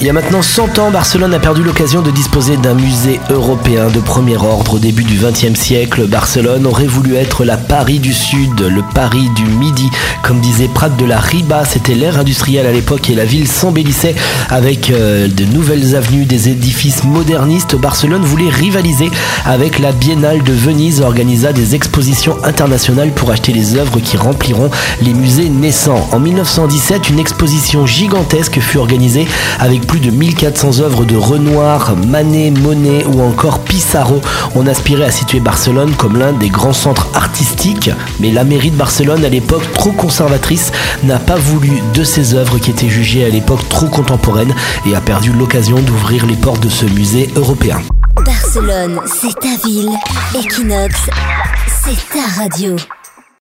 [0.00, 3.88] Il y a maintenant 100 ans, Barcelone a perdu l'occasion de disposer d'un musée européen
[3.88, 4.74] de premier ordre.
[4.74, 9.28] Au début du XXe siècle, Barcelone aurait voulu être la Paris du Sud, le Paris
[9.34, 9.90] du Midi.
[10.22, 14.14] Comme disait Prat de la Riba, c'était l'ère industrielle à l'époque et la ville s'embellissait
[14.50, 17.74] avec euh, de nouvelles avenues, des édifices modernistes.
[17.74, 19.10] Barcelone voulait rivaliser
[19.44, 24.70] avec la Biennale de Venise, organisa des expositions internationales pour acheter les œuvres qui rempliront
[25.02, 26.08] les musées naissants.
[26.12, 29.07] En 1917, une exposition gigantesque fut organisée
[29.58, 34.20] avec plus de 1400 œuvres de Renoir, Manet, Monet ou encore Pissarro.
[34.54, 37.90] On aspirait à situer Barcelone comme l'un des grands centres artistiques,
[38.20, 40.72] mais la mairie de Barcelone, à l'époque trop conservatrice,
[41.04, 44.54] n'a pas voulu de ces œuvres qui étaient jugées à l'époque trop contemporaines
[44.86, 47.80] et a perdu l'occasion d'ouvrir les portes de ce musée européen.
[48.24, 49.90] Barcelone, c'est ta ville.
[50.34, 50.94] Equinox,
[51.82, 52.76] c'est ta radio.